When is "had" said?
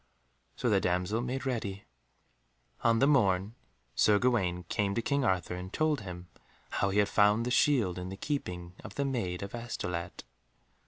6.97-7.07